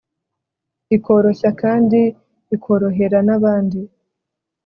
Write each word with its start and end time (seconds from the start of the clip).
ikoroshya 0.95 1.49
kandi 1.61 1.99
ikorohera 2.55 3.19
n'abandi.. 3.27 3.79